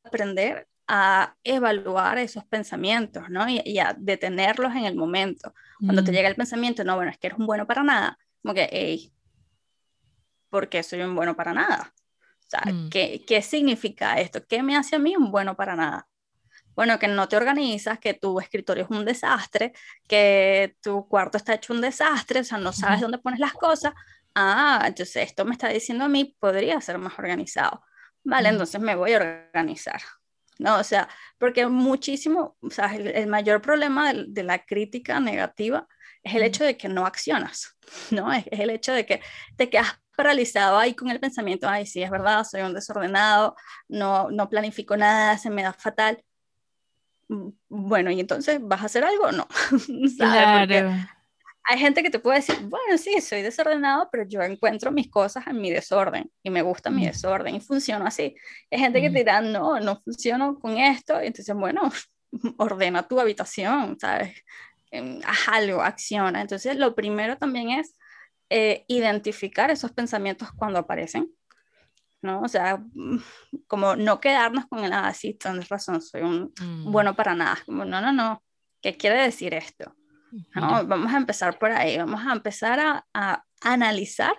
[0.05, 3.49] aprender a evaluar esos pensamientos, ¿no?
[3.49, 5.55] Y, a detenerlos en el momento.
[5.79, 6.15] Cuando te mm.
[6.15, 9.11] llega el pensamiento, no, bueno, es que eres un bueno para nada, como que, hey,
[10.51, 11.95] ¿por qué soy un bueno para nada?
[12.21, 12.91] O sea, mm.
[12.91, 14.47] ¿qué, ¿qué significa esto?
[14.47, 16.07] ¿Qué me hace a mí un bueno para nada?
[16.75, 19.73] bueno, que no te organizas, que tu escritorio es un desastre,
[20.09, 23.93] que tu cuarto está hecho un desastre, o sea, no sabes dónde pones las cosas.
[24.35, 27.83] Ah, entonces esto me está diciendo a mí, podría ser más organizado.
[28.25, 30.01] Vale, entonces me voy a organizar.
[30.59, 30.79] ¿no?
[30.79, 35.87] O sea, porque muchísimo, o sea, el, mayor problema de, la crítica negativa
[36.25, 37.77] es el hecho de que no accionas,
[38.11, 38.33] ¿no?
[38.33, 39.21] Es, el hecho de que
[39.57, 43.57] te quedas paralizado ahí con el pensamiento, ay, sí, es verdad, soy un desordenado,
[43.89, 46.23] no, no planifico nada, se me da fatal.
[47.29, 49.47] Mm, bueno, y entonces, ¿vas a hacer algo o no?
[50.19, 50.93] Claro
[51.67, 55.47] hay gente que te puede decir, bueno, sí, soy desordenado, pero yo encuentro mis cosas
[55.47, 57.07] en mi desorden y me gusta mi mm.
[57.07, 58.37] desorden y funciona así.
[58.71, 61.23] Hay gente que te dirá, no, no funciono con esto.
[61.23, 61.91] Y entonces, bueno,
[62.59, 64.35] ordena tu habitación, ¿sabes?
[64.95, 66.41] Em, haz algo, acciona.
[66.41, 67.97] Entonces, lo primero también es
[68.49, 71.35] eh, identificar esos pensamientos cuando aparecen.
[72.23, 72.41] ¿no?
[72.41, 73.19] O sea, mm,
[73.67, 76.93] como no quedarnos con el, ah, sí, tienes razón, soy un mm.
[76.93, 77.59] bueno para nada.
[77.67, 78.43] Como, no, no, no,
[78.81, 79.97] ¿qué quiere decir esto?
[80.55, 84.35] Vamos a empezar por ahí, vamos a empezar a, analizar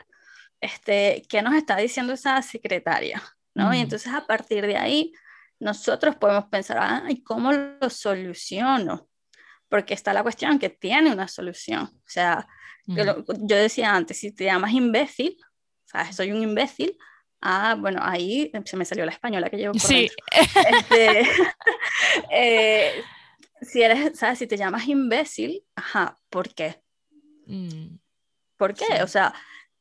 [0.61, 3.21] este, qué nos está diciendo esa secretaria,
[3.55, 3.73] ¿no?
[3.73, 5.13] Y entonces a partir de ahí
[5.59, 9.09] nosotros podemos pensar, ¿y ¿cómo lo soluciono?
[9.75, 11.83] Porque está la cuestión que tiene una solución.
[11.83, 12.47] O sea,
[12.87, 13.25] yo,
[13.57, 16.97] decía antes, si te llamas imbécil, o sea, soy un imbécil,
[17.47, 20.09] Ah, bueno, ahí se me salió la española que llevo por sí.
[20.67, 21.21] Este,
[22.31, 23.03] eh,
[23.61, 24.39] si eres, ¿sabes?
[24.39, 26.81] Si te llamas imbécil, ajá, ¿por qué?
[27.45, 27.97] Mm,
[28.57, 29.03] ¿Por qué?
[29.03, 29.31] O sea,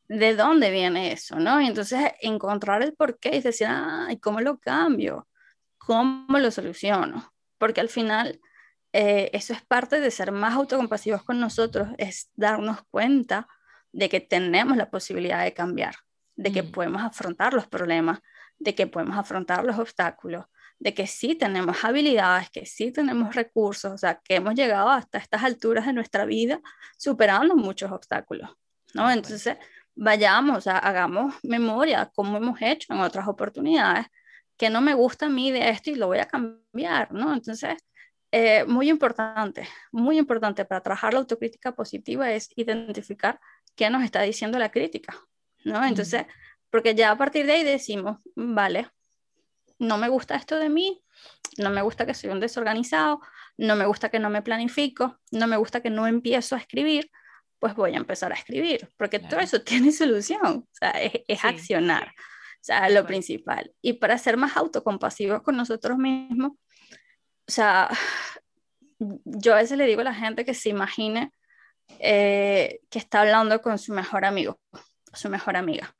[0.09, 1.59] ¿de dónde viene eso, no?
[1.59, 5.27] Y entonces encontrar el por qué y decir, ay, ¿cómo lo cambio?
[5.79, 7.33] ¿Cómo lo soluciono?
[7.57, 8.41] Porque al final
[8.97, 13.49] eh, eso es parte de ser más autocompasivos con nosotros, es darnos cuenta
[13.91, 15.97] de que tenemos la posibilidad de cambiar,
[16.37, 16.71] de que mm.
[16.71, 18.21] podemos afrontar los problemas,
[18.57, 20.45] de que podemos afrontar los obstáculos,
[20.79, 25.19] de que sí tenemos habilidades, que sí tenemos recursos, o sea, que hemos llegado hasta
[25.19, 26.61] estas alturas de nuestra vida
[26.97, 28.49] superando muchos obstáculos,
[28.93, 29.11] ¿no?
[29.11, 29.57] Entonces,
[29.97, 34.07] vayamos, o sea, hagamos memoria, como hemos hecho en otras oportunidades,
[34.57, 37.35] que no me gusta a mí de esto y lo voy a cambiar, ¿no?
[37.35, 37.75] Entonces,
[38.37, 43.39] eh, muy importante, muy importante para trabajar la autocrítica positiva es identificar
[43.77, 45.17] qué nos está diciendo la crítica,
[45.63, 45.85] ¿no?
[45.85, 46.27] Entonces,
[46.69, 48.91] porque ya a partir de ahí decimos, vale,
[49.79, 51.01] no me gusta esto de mí,
[51.59, 53.21] no me gusta que soy un desorganizado,
[53.57, 57.13] no me gusta que no me planifico, no me gusta que no empiezo a escribir,
[57.61, 62.09] pues voy a empezar a escribir, porque todo eso tiene solución, o sea, es, accionar,
[62.09, 63.73] o sea, lo principal.
[63.81, 66.55] Y para ser más autocompasivos con nosotros mismos,
[67.47, 67.91] o sea,
[68.99, 71.33] yo a veces le digo a la gente que se imagine
[71.99, 74.61] eh, que está hablando con su mejor amigo,
[75.13, 75.95] su mejor amiga.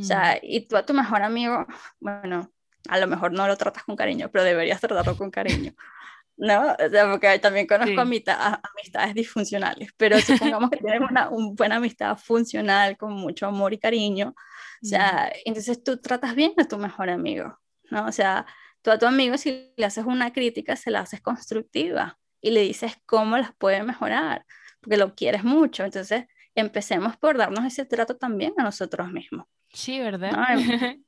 [0.00, 1.66] O sea, y tú a tu mejor amigo,
[2.00, 2.50] bueno,
[2.88, 5.74] a lo mejor no lo tratas con cariño, pero deberías tratarlo con cariño.
[6.36, 6.72] ¿no?
[6.72, 12.96] O sea, porque también conozco amistades disfuncionales, pero supongamos que tienes una, buena amistad funcional
[12.96, 14.34] con mucho amor y cariño,
[14.82, 18.06] o sea, entonces tú tratas bien a tu mejor amigo, ¿no?
[18.06, 18.46] O sea,
[18.82, 22.60] tú a tu amigo si le haces una crítica, se la haces constructiva y le
[22.60, 24.44] dices cómo las puede mejorar,
[24.80, 29.46] porque lo quieres mucho, entonces empecemos por darnos ese trato también a nosotros mismos.
[29.72, 30.32] Sí, ¿verdad?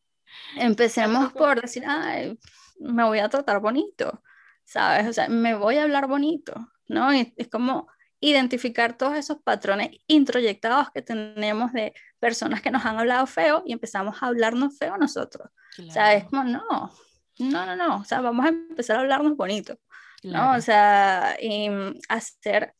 [0.57, 2.39] Empecemos por decir, ay,
[2.79, 4.23] me voy a tratar bonito,
[4.65, 5.07] ¿sabes?
[5.07, 6.55] O sea, me voy a hablar bonito,
[6.89, 7.11] ¿no?
[7.13, 7.89] es como
[8.21, 13.73] identificar todos esos patrones introyectados que tenemos de personas que nos han hablado feo y
[13.73, 15.51] empezamos a hablarnos feo nosotros.
[15.79, 16.91] O sea, es como, no,
[17.39, 19.77] no, no, no, o sea, vamos a empezar a hablarnos bonito,
[20.23, 20.53] ¿no?
[20.53, 21.69] O sea, y
[22.09, 22.75] hacer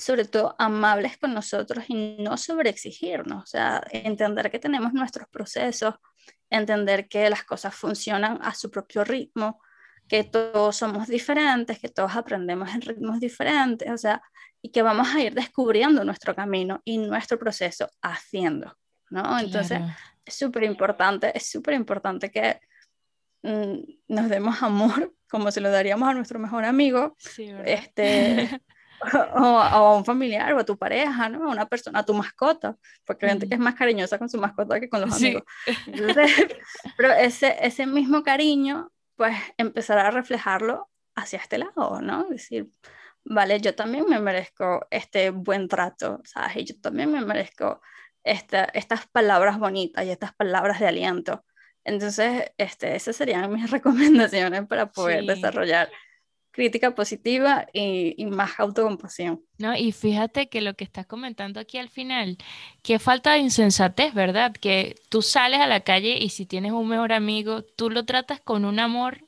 [0.00, 5.94] sobre todo amables con nosotros y no sobreexigirnos, o sea, entender que tenemos nuestros procesos,
[6.48, 9.60] entender que las cosas funcionan a su propio ritmo,
[10.08, 14.22] que todos somos diferentes, que todos aprendemos en ritmos diferentes, o sea,
[14.62, 18.76] y que vamos a ir descubriendo nuestro camino y nuestro proceso haciendo,
[19.10, 19.38] ¿no?
[19.38, 19.80] Entonces,
[20.24, 22.60] es súper importante, es súper importante que
[23.42, 27.16] nos demos amor como se lo daríamos a nuestro mejor amigo,
[27.64, 28.60] este,
[29.34, 31.48] o, a un familiar o a tu pareja, ¿no?
[31.48, 34.38] A una persona, a tu mascota, porque hay gente que es más cariñosa con su
[34.38, 35.44] mascota que con los amigos.
[36.96, 42.24] pero ese, ese mismo cariño, pues empezará a reflejarlo hacia este lado, ¿no?
[42.24, 42.68] Es decir,
[43.24, 46.56] vale, yo también me merezco este buen trato, ¿sabes?
[46.56, 47.80] Y yo también me merezco
[48.22, 51.44] esta, estas palabras bonitas y estas palabras de aliento.
[51.84, 55.90] Entonces, este, esas serían mis recomendaciones para poder desarrollar
[56.52, 59.42] crítica positiva y, más autocompasión.
[59.58, 62.38] No, y fíjate que lo que estás comentando aquí al final,
[62.82, 64.52] que falta de insensatez, ¿verdad?
[64.52, 68.40] Que tú sales a la calle y si tienes un mejor amigo, tú lo tratas
[68.40, 69.20] con un amor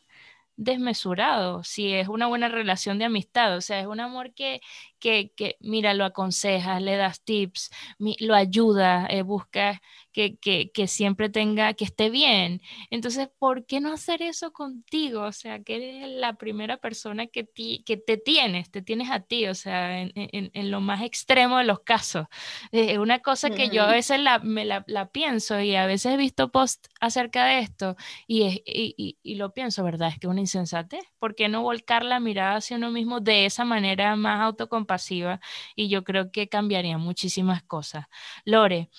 [0.56, 4.60] desmesurado, si es una buena relación de amistad, o sea, es un amor que,
[4.98, 9.80] que, que mira, lo aconsejas, le das tips, lo ayuda, eh, busca
[10.12, 12.60] que, que, que, siempre tenga, que esté bien.
[12.90, 15.22] Entonces, ¿por qué no hacer eso contigo?
[15.22, 17.48] O sea, que eres la primera persona que,
[17.84, 21.58] que te tienes, te tienes a ti, o sea, en, en, en lo más extremo
[21.58, 22.26] de los casos.
[22.70, 26.14] Es una cosa que yo a veces la, me la, la, pienso y a veces
[26.14, 27.96] he visto post acerca de esto
[28.26, 30.08] y, es, y, y, y, lo pienso, ¿verdad?
[30.08, 31.02] Es que es una insensatez.
[31.18, 35.40] ¿Por qué no volcar la mirada hacia uno mismo de esa manera más autocompasiva?
[35.76, 38.06] Y yo creo que cambiaría muchísimas cosas.
[38.44, 38.90] Lore,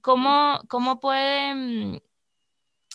[0.00, 2.02] ¿cómo, cómo pueden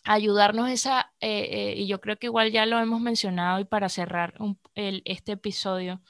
[0.05, 3.89] ayudarnos esa, eh, eh, y yo creo que igual ya lo hemos mencionado y para
[3.89, 6.01] cerrar un, el, este episodio,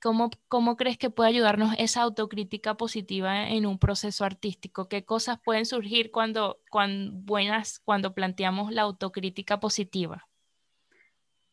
[0.00, 4.88] ¿cómo, ¿cómo crees que puede ayudarnos esa autocrítica positiva en un proceso artístico?
[4.88, 10.28] ¿Qué cosas pueden surgir cuando, cuando, buenas, cuando planteamos la autocrítica positiva?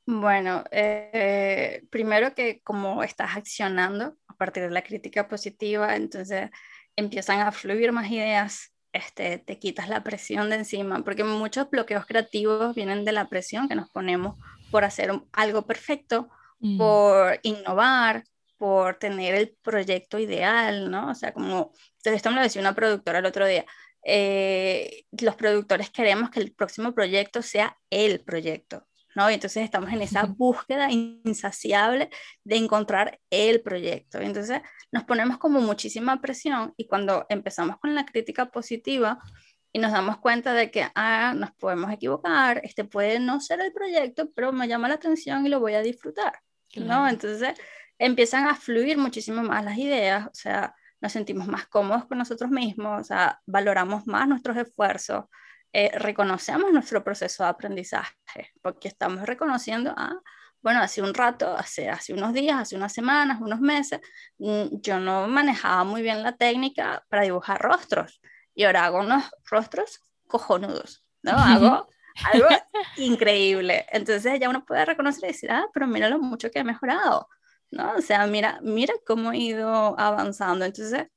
[0.08, 6.52] Bueno, eh, primero que como estás accionando a partir de la crítica positiva, entonces
[6.96, 12.06] empiezan a fluir más ideas, este, te quitas la presión de encima, porque muchos bloqueos
[12.06, 14.38] creativos vienen de la presión que nos ponemos
[14.72, 16.30] por hacer algo perfecto,
[16.60, 16.78] mm.
[16.78, 18.24] por innovar,
[18.58, 21.10] por tener el proyecto ideal, ¿no?
[21.10, 21.74] O sea, como,
[22.04, 23.66] esto me lo decía una productora el otro día,
[24.04, 29.30] eh, los productores queremos que el próximo proyecto sea el proyecto, ¿no?
[29.30, 32.10] Y entonces estamos en esa búsqueda insaciable
[32.44, 34.20] de encontrar el proyecto.
[34.20, 34.62] Entonces
[34.92, 39.20] nos ponemos como muchísima presión y cuando empezamos con la crítica positiva
[39.72, 43.74] y nos damos cuenta de que, ah, nos podemos equivocar, este puede no ser el
[43.74, 46.40] proyecto, pero me llama la atención y lo voy a disfrutar,
[46.78, 47.08] ¿no?
[47.10, 47.58] Entonces
[47.98, 52.52] empiezan a fluir muchísimo más las ideas, o sea, nos sentimos más cómodos con nosotros
[52.52, 55.26] mismos, o sea, valoramos más nuestros esfuerzos,
[55.78, 60.16] eh, reconocemos nuestro proceso de aprendizaje, porque estamos reconociendo, ah,
[60.62, 64.00] bueno, hace un rato, hace, hace unos días, hace unas semanas, unos meses,
[64.38, 68.22] mm, yo no manejaba muy bien la técnica para dibujar rostros
[68.54, 71.34] y ahora hago unos rostros cojonudos, ¿no?
[71.36, 71.90] Hago
[72.32, 72.48] algo
[72.96, 73.86] increíble.
[73.92, 77.28] Entonces ya uno puede reconocer y decir, ah, pero mira lo mucho que he mejorado,
[77.72, 77.96] ¿no?
[77.96, 80.64] O sea, mira, mira cómo he ido avanzando.
[80.64, 81.08] Entonces,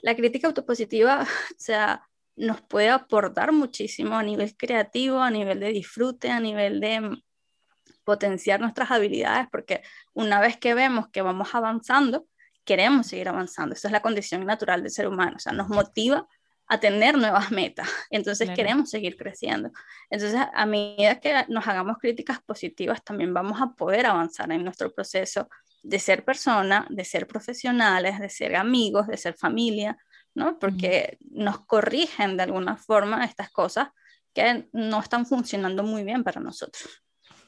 [0.00, 5.68] la crítica autopositiva, o sea, nos puede aportar muchísimo a nivel creativo, a nivel de
[5.68, 7.22] disfrute, a nivel de mm,
[8.04, 9.82] potenciar nuestras habilidades, porque
[10.12, 12.26] una vez que vemos que vamos avanzando,
[12.64, 13.74] queremos seguir avanzando.
[13.74, 16.26] Esa es la condición natural del ser humano, o sea, nos motiva
[16.66, 19.70] a tener nuevas metas, entonces queremos seguir creciendo.
[20.10, 24.92] Entonces, a medida que nos hagamos críticas positivas, también vamos a poder avanzar en nuestro
[24.92, 25.48] proceso
[25.82, 29.98] de ser persona, de ser profesionales, de ser amigos, de ser familia,
[30.34, 30.58] ¿no?
[30.58, 33.88] Porque nos corrigen de alguna forma estas cosas
[34.32, 37.04] que no están funcionando muy bien para nosotros.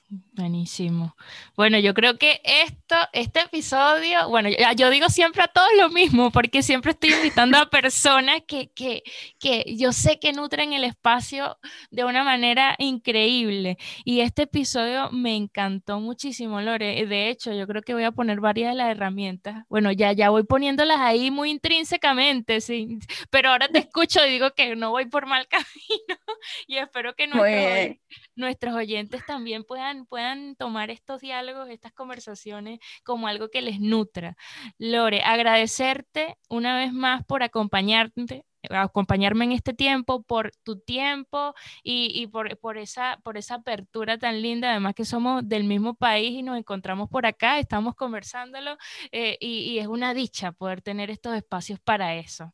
[0.08, 1.16] Buenísimo.
[1.56, 6.30] Bueno, yo creo que esto, este episodio, bueno, yo, digo siempre a todos lo mismo,
[6.30, 9.02] porque siempre estoy invitando a personas que, que,
[9.40, 11.58] que, yo sé que nutren el espacio
[11.90, 13.78] de una manera increíble.
[14.04, 17.04] Y este episodio me encantó muchísimo, Lore.
[17.06, 19.64] De hecho, yo creo que voy a poner varias de las herramientas.
[19.68, 22.98] Bueno, ya, ya voy poniéndolas ahí muy intrínsecamente, sí.
[23.30, 26.20] Pero ahora te escucho y digo que no voy por mal camino.
[26.68, 27.96] y espero que nuestros,
[28.36, 34.36] nuestros oyentes también puedan puedan, tomar estos diálogos, estas conversaciones como algo que les nutra.
[34.78, 42.10] Lore, agradecerte una vez más por acompañarte acompañarme en este tiempo, por tu tiempo y,
[42.20, 46.32] y por, por, esa, por esa apertura tan linda, además que somos del mismo país
[46.32, 48.76] y nos encontramos por acá, estamos conversándolo
[49.12, 52.52] eh, y, y es una dicha poder tener estos espacios para eso.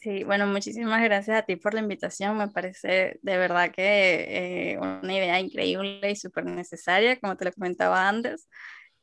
[0.00, 2.36] Sí, bueno, muchísimas gracias a ti por la invitación.
[2.36, 7.52] Me parece de verdad que eh, una idea increíble y súper necesaria, como te lo
[7.52, 8.48] comentaba antes.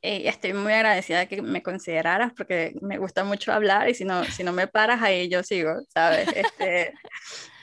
[0.01, 4.05] Eh, estoy muy agradecida de que me consideraras porque me gusta mucho hablar y si
[4.05, 6.27] no, si no me paras ahí yo sigo, ¿sabes?
[6.35, 6.93] Este,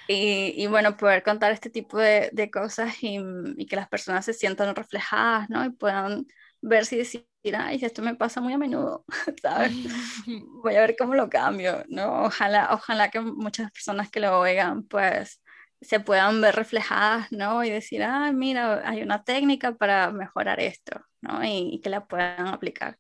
[0.09, 3.21] y, y, bueno, poder contar este tipo de, de cosas y,
[3.57, 5.65] y, que las personas se sientan reflejadas, ¿no?
[5.65, 6.27] Y puedan
[6.63, 9.05] ver si decir, ay, esto me pasa muy a menudo,
[9.43, 9.73] ¿sabes?
[10.63, 12.25] Voy a ver cómo lo cambio, ¿no?
[12.25, 15.41] Ojalá, ojalá que muchas personas que lo oigan, pues,
[15.81, 17.65] se puedan ver reflejadas, ¿no?
[17.65, 21.43] Y decir, ah, mira, hay una técnica para mejorar esto, ¿no?
[21.45, 22.99] Y, y que la puedan aplicar.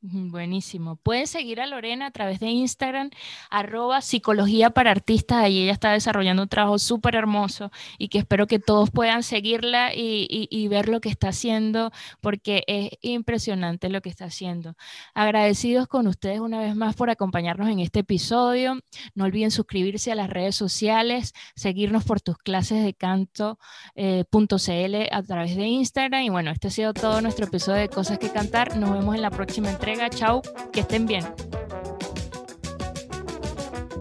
[0.00, 0.94] Buenísimo.
[0.94, 3.10] Pueden seguir a Lorena a través de Instagram,
[3.50, 5.42] arroba psicología para artistas.
[5.42, 9.90] Allí ella está desarrollando un trabajo súper hermoso y que espero que todos puedan seguirla
[9.92, 11.90] y, ver lo que está haciendo
[12.20, 14.76] porque es impresionante lo que está haciendo.
[15.14, 18.78] Agradecidos con ustedes una vez más por acompañarnos en este episodio.
[19.14, 23.56] No olviden suscribirse a las redes sociales, seguirnos por tus clases de canto.cl
[23.96, 26.22] eh, a través de Instagram.
[26.22, 28.76] Y bueno, este ha sido todo nuestro episodio de Cosas que Cantar.
[28.76, 30.10] Nos vemos en la próxima entrega entrega.
[30.10, 31.24] Chau, que estén bien.